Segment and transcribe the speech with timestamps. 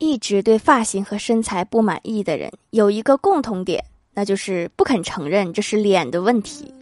[0.00, 6.72] 一直对发型和身材不满意的人有一个共同点，那就是不肯承认这是脸的问题。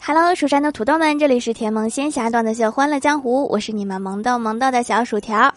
[0.00, 5.54] Hello，蜀山的土豆们，这里是甜萌仙侠段子秀《欢乐江湖》，我是你们萌豆萌豆的小薯条。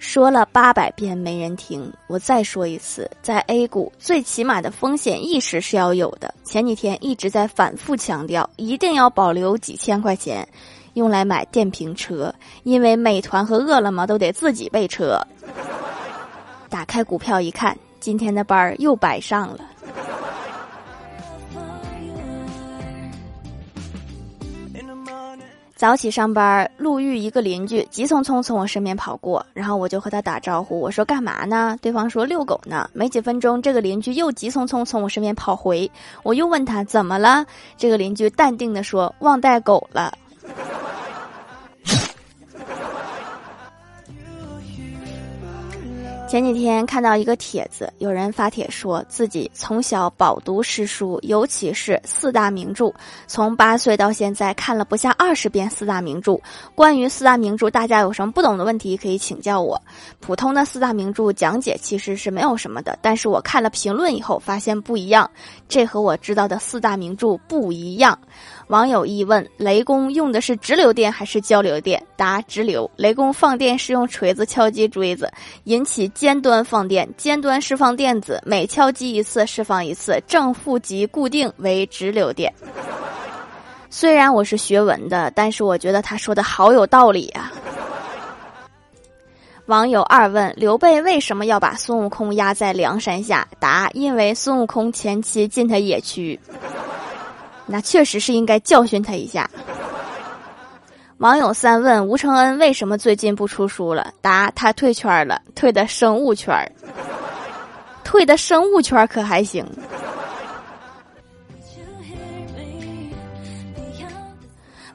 [0.00, 6.34] 说了八百遍没人听，我再说一次，在 A 股最起码的风险意识是要有的。
[6.42, 10.48] 前几天一直在反复强调，一定要保留几千块钱，
[10.94, 15.20] 用来买电瓶车，因为美团和饿了么都得自己备车。
[16.70, 19.69] 打开股票一看，今天的班儿又白上了。
[25.80, 31.74] 早起上班，路遇一个邻居，急匆匆从我身边跑过，然后我就和他打招呼，我说干嘛呢？
[31.80, 32.90] 对方说遛狗呢。
[32.92, 35.90] 没几分钟，这个邻居又急匆匆从我身边跑回，
[36.22, 37.46] 我又问他怎么了？
[37.78, 40.12] 这个邻居淡定的说忘带狗了。
[46.30, 52.94] 前几天看到一个帖子，有人发帖说自己从小饱读诗书，尤其是四大名著，
[53.26, 56.38] 从八岁到现在看了不下二十遍四大名著。
[56.76, 59.82] 关于四大名著，大家有什么不懂的问题可以请教我。
[60.20, 65.28] 普通的四大名著讲解其实是没有什么的，但是我看了评论以后发现不一样，
[65.68, 68.16] 这和我知道的四大名著不一样。
[68.70, 72.00] 网友一问：雷公用的是直流电还是交流电？
[72.16, 72.88] 答：直流。
[72.94, 75.28] 雷公放电是用锤子敲击锥子，
[75.64, 82.54] 引起尖端放电，尖端释放电子，每敲击一次释放一次，正负极固定为直流电。
[83.90, 87.50] 虽然我是学文的，但是我觉得他说的好有道理啊。
[89.66, 93.48] 网友二问：刘备为什么要把孙悟空压在梁山下？
[93.58, 96.38] 答：因为孙悟空前期进他野区。
[97.70, 99.48] 那确实是应该教训他一下。
[101.18, 104.12] 网友三问吴承恩为什么最近不出书了？
[104.20, 106.72] 答：他退圈了，退的生物圈儿，
[108.02, 109.64] 退的生物圈可还行。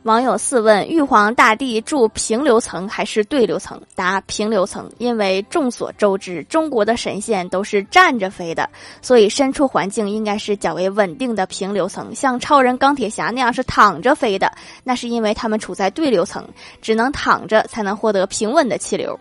[0.06, 3.82] 网友四问：玉皇大帝住平流层还是对流层？
[3.96, 4.88] 答：平流层。
[5.00, 8.70] 因为众所周知，中国的神仙都是站着飞的，
[9.02, 12.14] 所以身处环境应该是较为稳定的平流层。
[12.14, 14.52] 像超人、钢铁侠那样是躺着飞的，
[14.84, 16.48] 那是因为他们处在对流层，
[16.84, 19.20] 只能躺着才能获得平稳的气流。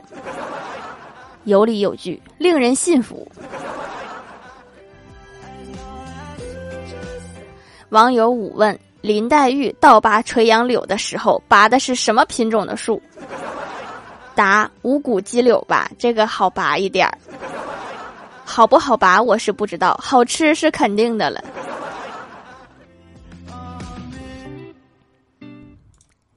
[1.45, 3.27] 有理有据，令人信服。
[7.89, 8.79] 网友五问。
[9.05, 13.03] 林黛玉倒拔垂杨柳的时候，拔的是什么品种的树？
[14.35, 17.19] 答：五谷鸡柳吧，这个好拔一点儿。
[18.47, 21.45] 好不好拔我是不知道，好吃是肯定的了。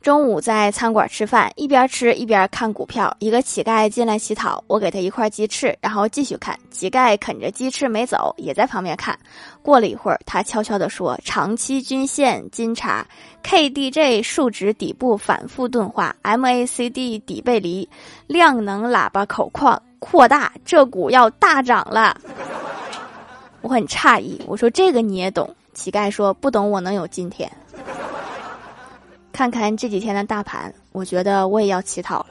[0.07, 3.13] 中午在餐馆吃饭，一边吃一边看股票。
[3.19, 6.57] 一个乞丐进来乞讨，我给他一块鸡翅，然后继续看。
[6.71, 9.19] 乞丐啃着鸡翅没走，也在旁边看。
[9.61, 13.05] 过了一会儿，他悄悄地说：“长期均线金叉
[13.43, 17.89] ，KDJ 数值底部反复钝化，MACD 底背离，
[18.27, 22.15] 量能喇叭口框扩大，这股要大涨了。”
[23.59, 27.51] 我很诧异，我说：“这个你也懂？”乞丐说：“不懂，我能有今天。”
[29.37, 32.29] 看看这几天的大盘，我觉得我也要乞讨了。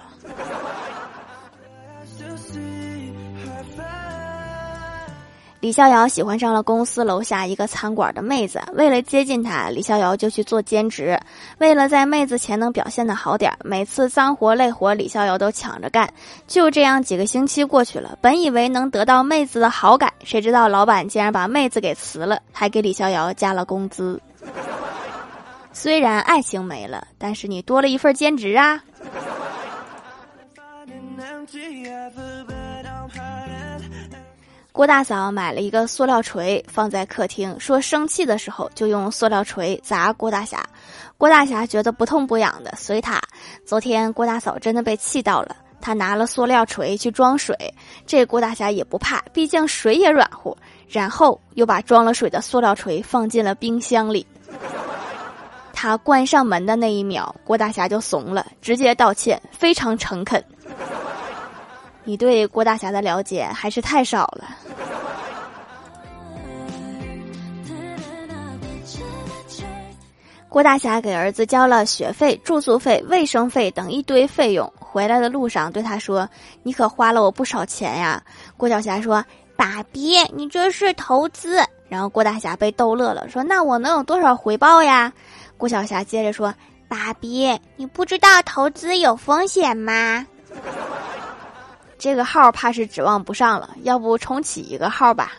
[5.61, 11.17] 李逍遥喜欢上了公司楼下一个餐馆的妹子，为了接近她，李逍遥就去做兼职。
[11.59, 16.13] 为了在妹子前能表现的好点，每次脏活累活，李逍遥都抢着干。
[16.49, 24.21] 就这样，几个星期过去了，本以为能得到妹子的好感，谁知道老板竟然把妹子给辞了，还给李逍遥加了工资。
[25.79, 28.83] 虽然爱情没了，但是你多了一份兼职啊！
[34.73, 40.67] 郭大嫂买了一个塑料锤放在客厅，说生气的时候就用塑料锤砸郭大侠。
[41.19, 43.21] 郭大侠觉得不痛不痒的，随他。
[43.67, 47.55] 昨天郭大嫂真的被气到了，他拿了塑料锤去装水，
[48.07, 50.57] 这郭大侠也不怕，毕竟水也软乎。
[50.89, 54.27] 然后又把装了水的塑料锤放进了冰箱里。
[55.79, 60.43] 他关上门的那一秒，郭大侠就怂了，直接道歉，非常诚恳。
[62.03, 64.49] 你对郭大侠的了解还是太少了。
[70.49, 76.27] 郭大侠给儿子交了学费、住宿费、卫生费等一堆费用，回来的路上对他说
[76.65, 78.23] ：“你可花了我不少钱呀。”
[78.57, 79.23] 郭小侠说
[79.55, 81.63] ：“爸比，你这是投资。
[81.89, 85.13] 然后郭大侠被逗乐了，说：“那我能有多少回报呀？”
[85.57, 86.55] 郭晓霞接着说
[86.87, 90.27] ：“爸比，你不知道投资有风险吗？”
[91.99, 95.33] 这个号怕是指望不上了，要不重启一个号吧。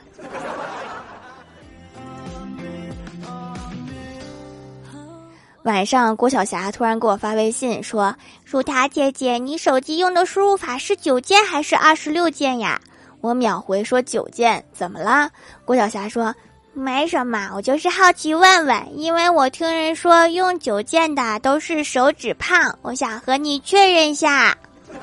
[5.63, 12.79] 晚上，郭晓霞突然给我发微信说：“薯塔姐姐，你手机用的输入法是九键还是二十六键呀？”
[13.19, 15.29] 我秒回说：“九键。”怎么了？
[15.65, 16.33] 郭晓霞说
[16.77, 24.55] ：“没什么，我就是好奇问问，因为我听人说用九键的都是手指胖，我想和你确认一下。”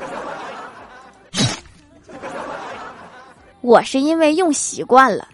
[3.61, 5.27] 我是因为用习惯了。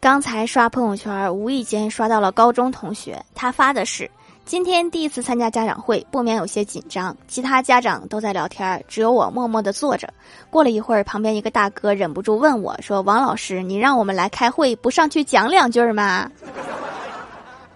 [0.00, 4.10] 刚才刷朋友圈，无意间刷到了高中同学，他发的是：
[4.48, 7.14] 今天第一次参加家长会，不免有些紧张。
[7.26, 10.08] 其他家长都在聊天，只有我默默的坐着。
[10.48, 16.32] 过了一会儿，旁边一个大哥忍不住问我说：“王老师，你让我们来开会，不上去讲两句吗？”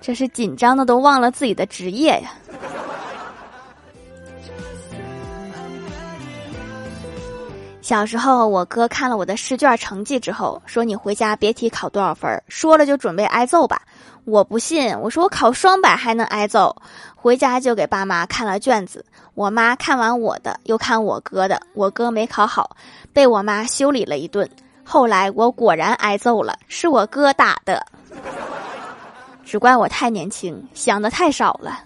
[0.00, 2.32] 这是紧张的都忘了自己的职业呀。
[7.92, 13.82] 小时候，我哥看了我的试卷成绩之后，说：“你回家别提考多少分，说了就准备挨揍吧。”
[14.24, 16.74] 我不信，我说我考双百还能挨揍。
[17.14, 19.04] 回家就给爸妈看了卷子，
[19.34, 22.74] 我妈看完我的，又看我哥的，我哥没考好，
[23.12, 24.48] 被我妈修理了一顿。
[24.82, 27.84] 后来我果然挨揍了，是我哥打的，
[29.44, 31.78] 只怪我太年轻，想的太少了。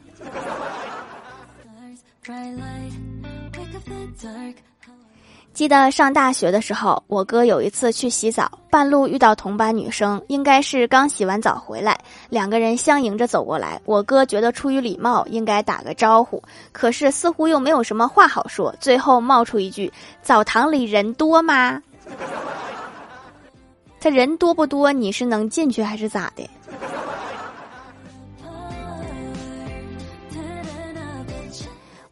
[5.56, 11.98] 记得上大学的时候，我哥有一次去洗澡，半路遇到同班女生，应该是刚洗完澡回来，
[12.28, 13.80] 两个人相迎着走过来。
[13.86, 16.42] 我哥觉得出于礼貌应该打个招呼，
[16.72, 21.82] 可是似乎又没有什么话好说，最后冒出一句：“澡堂里人多吗？”
[23.98, 24.92] 他人多不多？
[24.92, 26.46] 你是能进去还是咋的？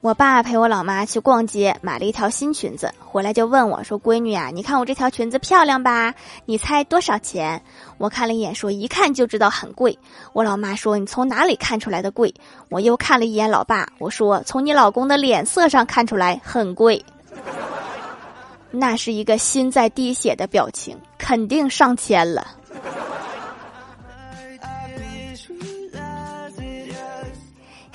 [0.04, 6.14] 我爸陪我老妈去逛街，买了一条新裙子，回来就问我说：“闺女啊，你看我这条裙子漂亮吧？
[6.44, 7.62] 你猜多少钱？”
[7.96, 9.98] 我看了一眼，说：“一看就知道很贵。”
[10.34, 12.34] 我老妈说：“你从哪里看出来的贵？”
[12.68, 17.02] 我又看了一眼老爸，我说：“从你老公的脸色上看出来很贵。”
[18.70, 22.46] 那是一个心在滴血的表情，肯定上千了。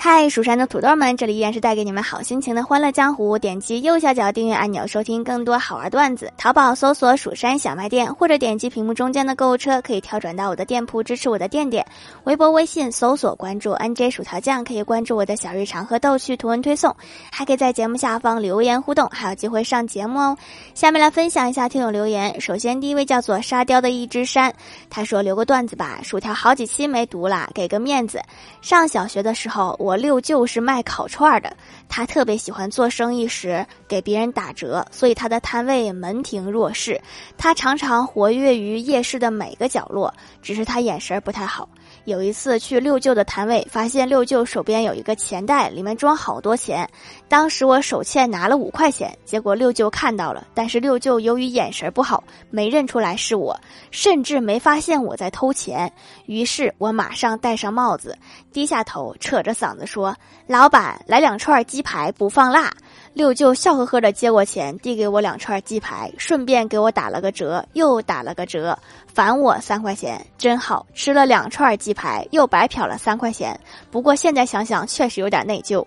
[0.02, 3.38] 嗨，蜀山的土豆们，这里依然是带给你们好心情的欢乐江湖。
[3.38, 6.32] 点击右下角订阅按钮，收听更多好玩段子。
[6.38, 11.84] 淘宝搜索“蜀山小卖店”，或者点击屏幕中间的购物车，可以跳转到我的店铺，支持我的店店。
[12.24, 16.96] 微博、微信搜索关注 “nj 薯条酱”，可以关注我的小日常和逗趣图文推送，
[17.30, 20.38] 还可以在节目下方留言互动，还有机会上节目哦。
[20.72, 22.40] 下面来分享一下听友留言。
[22.40, 24.50] 首先，第一位叫做沙雕的一只山，
[24.88, 28.18] 他说留个段子吧，薯条好几期没读了，给个面子。
[28.62, 29.89] 上小学的时候，我。
[29.90, 31.52] 我六舅是卖烤串的，
[31.88, 37.00] 他特别喜欢做生意时给别人打折，所以他的摊位门庭若市。
[37.36, 41.68] 他常常活跃于夜市的每个角落，只是他眼神不太好。
[42.04, 46.88] 有一次去六舅的摊位，发现六舅手边有一个钱袋，里面装好多钱。
[47.28, 53.58] 当时我手欠拿了五块钱，结果六舅看到了，但是六舅由于眼神不好，没认出来是我，
[53.90, 55.92] 甚至没发现我在偷钱。
[56.26, 58.16] 于是我马上戴上帽子，
[58.52, 60.16] 低下头，扯着嗓子说
[60.48, 62.72] ：“老板，来两串鸡排，不放辣。”
[63.12, 68.78] 六舅笑呵呵的接过钱，递给我两串鸡排，顺便给我打了个折，又打了个折，
[69.12, 73.58] 返我三块钱，真好吃了两串鸡排，又白嫖了三块钱。
[73.90, 75.84] 不过现在想想，确实有点内疚。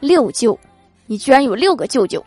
[0.00, 0.58] 六舅，
[1.06, 2.22] 你居然有六个舅舅！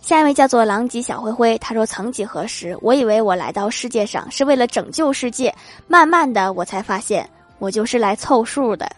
[0.00, 5.54] 下一位叫做狼藉小灰灰，他说：“曾几何时，我以为我来到世界上是为了拯救世界，
[5.86, 8.88] 慢慢的，我才发现。”我就是来凑数的，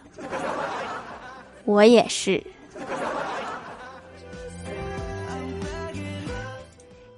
[1.65, 2.43] 我也是。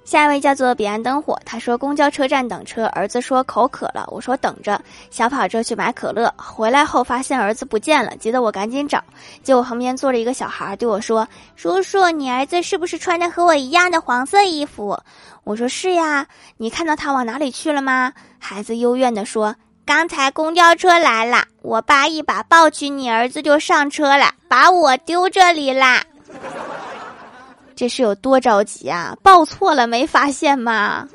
[0.04, 9.02] 下一位叫做彼岸灯火，他说公交车站等车，儿子说口渴了，我说等着，小跑着去买可乐，回来后发现儿子不见了，急得我赶紧找，
[9.42, 14.96] 结果旁边坐着一个小孩对我说：“叔叔，你儿子是不是穿着和我一样的黄色衣服？”
[15.42, 16.26] 我说：“是呀，
[16.58, 19.56] 你看到他往哪里去了吗？”孩子幽怨的说。
[19.86, 26.02] 刚才公交车来了，我爸一把抱起你儿子就上车了，把我丢这里啦。
[27.76, 29.14] 这是有多着急啊？
[29.22, 31.06] 抱错了没发现吗？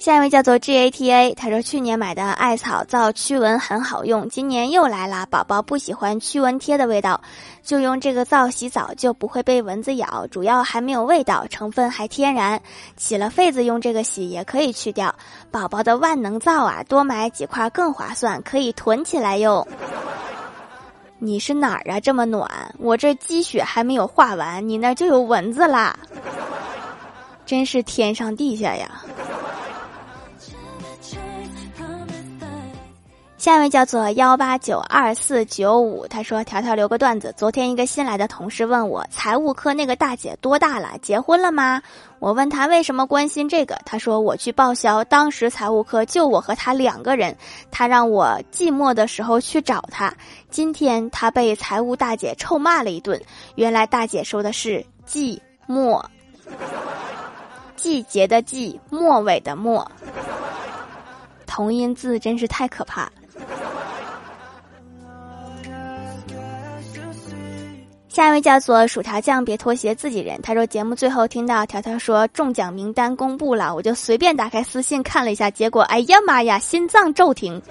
[0.00, 5.26] 下一位叫做 G A T A，他说去年买的艾草皂驱蚊很好用，今年又来了。
[5.26, 7.20] 宝宝不喜欢驱蚊贴的味道，
[7.62, 10.26] 就用这个皂洗澡就不会被蚊子咬。
[10.28, 12.58] 主要还没有味道，成分还天然，
[12.96, 15.14] 起了痱子用这个洗也可以去掉。
[15.50, 19.68] 宝宝的万能皂啊，多买几块更划算，可以囤起来用。
[21.20, 22.00] 你是哪儿啊？
[22.00, 25.94] 这么暖，我这积雪还没有化完，你那就有蚊子啦！
[27.44, 29.02] 真是天上地下呀！
[33.40, 37.32] 下一位叫做幺八九二四九五，他说：“条条留个段子。
[37.38, 41.80] 昨天一个新来的同事问我，财务科那个大姐多大了，结婚了吗？
[42.18, 47.34] 我问他为什么关心这个，他说我去报销，当时财务科就我和他两个人，
[47.70, 50.12] 他让我寂寞的时候去找他。
[50.50, 53.18] 今天他被财务大姐臭骂了一顿，
[53.54, 56.04] 原来大姐说的是寂寞，
[57.74, 59.90] 季节的季，末尾的末，
[61.46, 63.10] 同音字真是太可怕。”
[68.10, 70.42] 下一位叫做薯条酱，别拖鞋，自己人。
[70.42, 77.62] 他说节目最后听到条条说中奖名单公布了，我就随便打开私信看了一下，结果哎呀妈呀，心脏骤停！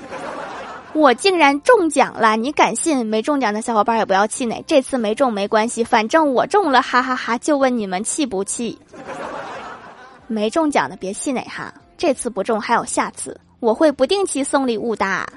[0.93, 3.05] 我竟然中奖了，你敢信？
[3.05, 7.38] 没中奖的小伙伴也不要气馁，这次没中没关系，反正我中了，哈哈哈！
[7.38, 8.79] 就问你们气不气？
[10.27, 15.27] 没中奖的别气馁哈，这次不中还有下次，我会不定期送礼物的。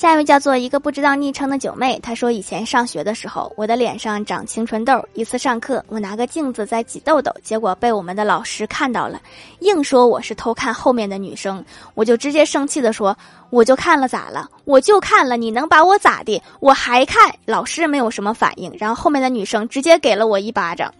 [0.00, 5.06] 下一位叫做一个不知道昵称的九妹，她说以前上学的时候，我的脸上长青春痘。
[5.12, 9.20] 一次上课，我拿个镜子在挤痘痘，结果被我们的老师看到了，
[9.58, 11.62] 硬说我是偷看后面的女生。
[11.92, 13.14] 我就直接生气的说
[13.52, 14.48] ：“我就看了咋了？
[14.64, 16.42] 我就看了，你能把我咋的？
[16.60, 20.90] 我还看。”老师没有什么反应，然后后面的女生直接给了我一巴掌。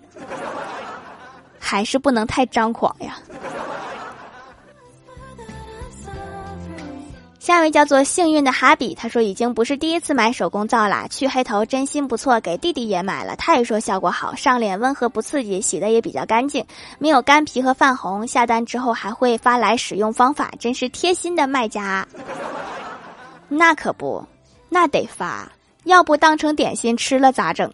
[1.59, 3.17] 还是不能太张狂呀。
[7.51, 16.65] 下一位叫做幸运的哈比，他说已经不是第一次买手工皂啦，去黑头真心不错，给弟弟也买了，他也说效果好，上脸温和不刺激，洗的也比较干净，
[17.01, 18.25] 没有干皮和泛红。
[18.25, 22.07] 下单之后还会发来使用方法，真是贴心的卖家。
[23.49, 24.25] 那可不，
[24.69, 25.51] 那得发，
[25.83, 27.69] 要不当成点心吃了咋整？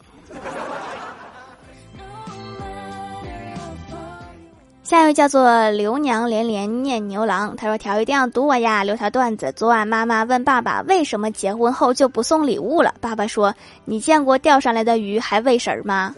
[4.87, 9.53] 下一位叫做刘娘连连念牛郎，他说：“条一定要读我呀，留条段子。
[9.57, 13.53] 昨晚妈妈问爸爸为什么结婚后就不送礼物了，爸爸说：
[13.85, 16.15] 你见过钓上来的鱼还喂食吗？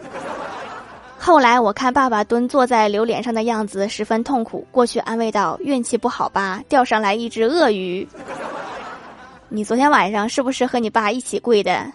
[1.17, 8.07] 后来我看爸爸蹲坐在榴莲上的样子十分痛苦，过去安慰道：运气不好吧，钓上来一只鳄鱼。
[9.47, 11.87] 你昨天晚上是不是和你爸一起跪的？”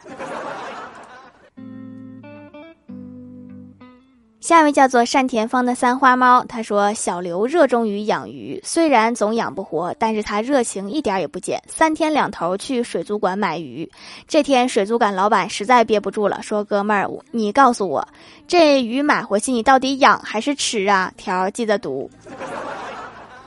[4.45, 13.91] 下一位叫做单田芳的三花猫，他说：“小刘热衷于养鱼，虽然总养不活，但是他热情一点也不减，三天两头去水族馆买鱼。
[14.29, 18.07] 这天水族馆老板实在憋不住了，说：‘哥们儿，你告诉我，
[18.47, 22.11] 这鱼买回去你到底养还是吃啊？’条记得读。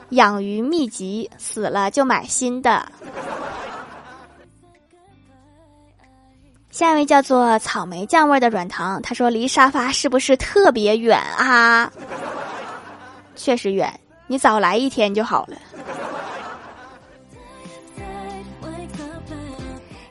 [0.08, 2.84] 养鱼秘籍：死了就买新的。”
[6.70, 11.90] 下一位叫做草莓酱味的软糖，他说：“离沙发是不是特别远啊？”
[13.34, 13.92] 确实远，
[14.26, 15.56] 你早来一天就好了。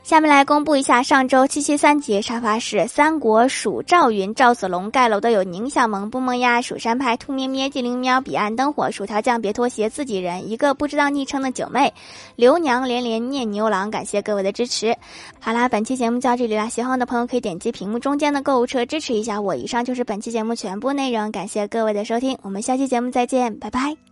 [0.08, 11.92] 下面来公布一下上周七七三节沙发是三国蜀赵云赵子龙盖楼的有宁小萌不萌呀蜀山派兔咩咩精灵喵彼岸灯火薯条酱别拖鞋自己人一个不知道昵称的九妹
[12.36, 14.96] 刘娘连连念牛郎感谢各位的支持。
[15.40, 19.54] 好啦，本期节目就到这里啦，喜欢的朋友可以点击屏幕中间的购物车支持一下我。
[19.54, 24.07] 以上就是本期节目全部内容，感谢各位的收听，我们下期节目再见，拜拜。